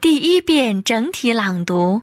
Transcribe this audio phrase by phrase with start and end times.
[0.00, 2.02] 第一遍整体朗读。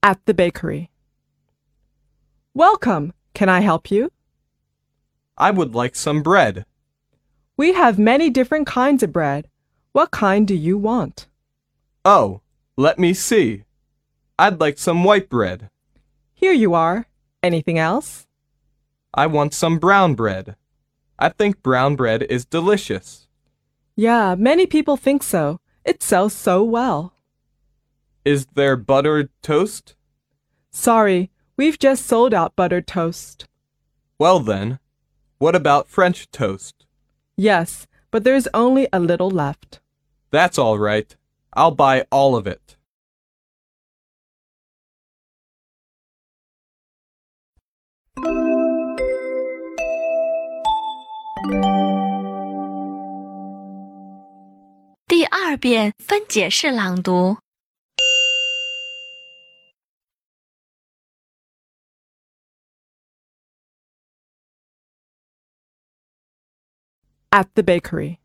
[0.00, 0.90] At the bakery.
[2.54, 3.12] Welcome.
[3.34, 4.10] Can I help you?
[5.36, 6.64] I would like some bread.
[7.56, 9.48] We have many different kinds of bread.
[9.92, 11.26] What kind do you want?
[12.04, 12.40] Oh,
[12.76, 13.64] let me see.
[14.38, 15.68] I'd like some white bread.
[16.34, 17.06] Here you are.
[17.42, 18.26] Anything else?
[19.13, 20.55] I want some brown bread.
[21.17, 23.27] I think brown bread is delicious.
[23.95, 25.59] Yeah, many people think so.
[25.83, 27.13] It sells so well.
[28.23, 29.95] Is there buttered toast?
[30.71, 33.47] Sorry, we've just sold out buttered toast.
[34.19, 34.79] Well then,
[35.39, 36.85] what about French toast?
[37.35, 39.79] Yes, but there's only a little left.
[40.31, 41.15] That's all right.
[41.53, 42.77] I'll buy all of it.
[55.06, 57.36] 第二遍分解式朗读。
[67.30, 68.20] At the bakery.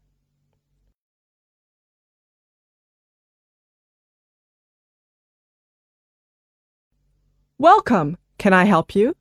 [7.58, 8.18] Welcome.
[8.38, 9.16] Can I help you?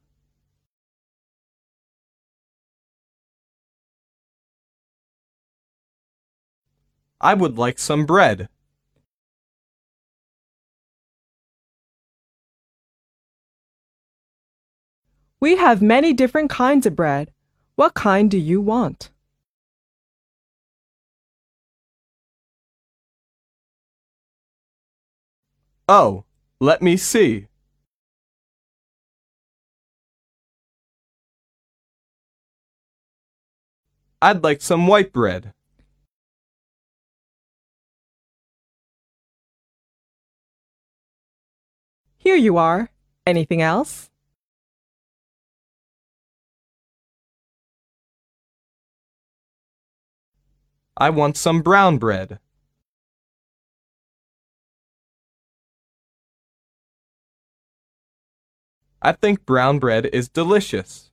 [7.24, 8.50] I would like some bread.
[15.40, 17.32] We have many different kinds of bread.
[17.76, 19.10] What kind do you want?
[25.88, 26.26] Oh,
[26.60, 27.48] let me see.
[34.22, 35.54] I'd like some white bread.
[42.24, 42.90] Here you are.
[43.28, 44.10] Anything else?
[50.96, 52.40] I want some brown bread.
[59.02, 61.12] I think brown bread is delicious.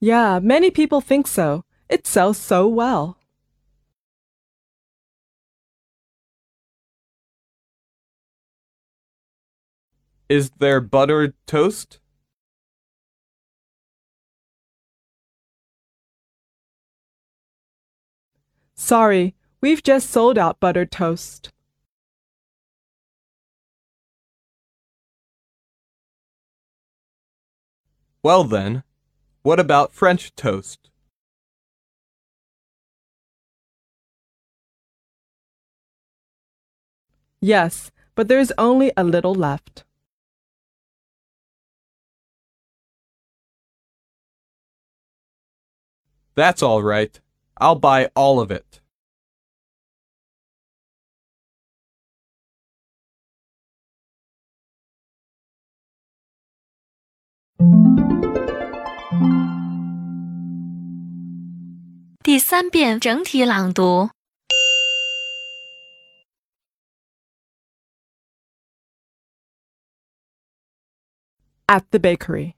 [0.00, 1.64] Yeah, many people think so.
[1.88, 3.16] It sells so well.
[10.28, 12.00] Is there buttered toast?
[18.74, 21.50] Sorry, we've just sold out buttered toast.
[28.22, 28.82] Well then,
[29.42, 30.88] what about French toast?
[37.42, 39.84] Yes, but there's only a little left.
[46.34, 47.18] That's all right.
[47.58, 48.80] I'll buy all of it.
[71.68, 72.56] At the bakery.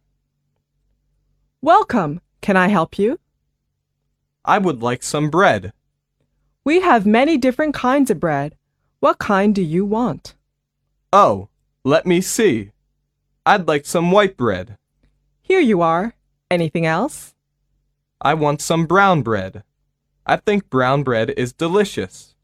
[1.61, 2.21] Welcome.
[2.41, 3.19] Can I help you?
[4.47, 5.73] I would like some bread.
[6.65, 8.57] We have many different kinds of bread.
[9.01, 10.35] What kind do you want?
[11.13, 11.49] Oh,
[11.85, 12.71] let me see.
[13.45, 14.79] I'd like some white bread.
[15.43, 16.15] Here you are.
[16.49, 17.35] Anything else?
[18.21, 19.65] I want some brown bread.
[20.25, 22.35] I think brown bread is delicious.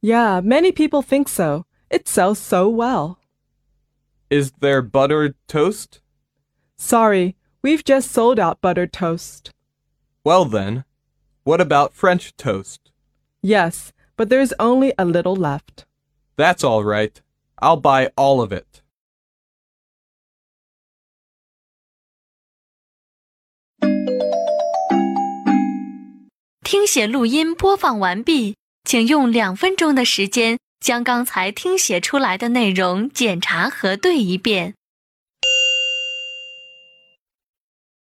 [0.00, 1.66] Yeah, many people think so.
[1.90, 3.18] It sells so well.
[4.30, 6.00] Is there buttered toast?
[6.76, 9.50] Sorry, we've just sold out buttered toast.
[10.24, 10.84] Well then,
[11.44, 12.90] what about French toast?
[13.42, 15.84] Yes, but there's only a little left.
[16.36, 17.20] That's all right.
[17.60, 18.82] I'll buy all of it.